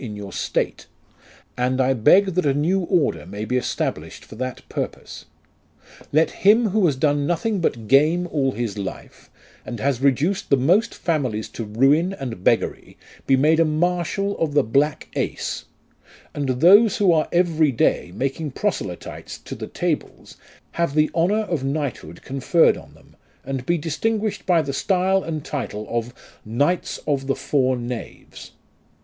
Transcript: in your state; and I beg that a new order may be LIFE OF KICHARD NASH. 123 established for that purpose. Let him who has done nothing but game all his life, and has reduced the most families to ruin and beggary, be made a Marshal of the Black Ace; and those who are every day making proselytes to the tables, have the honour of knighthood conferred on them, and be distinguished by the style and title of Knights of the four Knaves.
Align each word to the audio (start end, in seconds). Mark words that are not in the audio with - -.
in 0.03 0.15
your 0.15 0.33
state; 0.33 0.87
and 1.55 1.79
I 1.79 1.93
beg 1.93 2.33
that 2.33 2.43
a 2.47 2.55
new 2.55 2.79
order 2.79 3.23
may 3.27 3.45
be 3.45 3.57
LIFE 3.57 3.61
OF 3.61 3.67
KICHARD 3.77 4.01
NASH. 4.01 4.21
123 4.25 4.25
established 4.25 4.25
for 4.25 4.35
that 4.35 4.67
purpose. 4.67 5.25
Let 6.11 6.41
him 6.43 6.69
who 6.69 6.87
has 6.87 6.95
done 6.95 7.27
nothing 7.27 7.59
but 7.59 7.87
game 7.87 8.25
all 8.25 8.51
his 8.53 8.79
life, 8.79 9.29
and 9.63 9.79
has 9.79 10.01
reduced 10.01 10.49
the 10.49 10.57
most 10.57 10.95
families 10.95 11.49
to 11.49 11.65
ruin 11.65 12.13
and 12.13 12.43
beggary, 12.43 12.97
be 13.27 13.35
made 13.37 13.59
a 13.59 13.63
Marshal 13.63 14.35
of 14.39 14.55
the 14.55 14.63
Black 14.63 15.09
Ace; 15.15 15.65
and 16.33 16.49
those 16.49 16.97
who 16.97 17.11
are 17.13 17.27
every 17.31 17.71
day 17.71 18.11
making 18.15 18.49
proselytes 18.49 19.37
to 19.37 19.53
the 19.53 19.67
tables, 19.67 20.35
have 20.71 20.95
the 20.95 21.11
honour 21.13 21.41
of 21.41 21.63
knighthood 21.63 22.23
conferred 22.23 22.75
on 22.75 22.95
them, 22.95 23.15
and 23.45 23.67
be 23.67 23.77
distinguished 23.77 24.47
by 24.47 24.63
the 24.63 24.73
style 24.73 25.21
and 25.21 25.45
title 25.45 25.85
of 25.95 26.11
Knights 26.43 26.97
of 27.05 27.27
the 27.27 27.35
four 27.35 27.77
Knaves. 27.77 28.53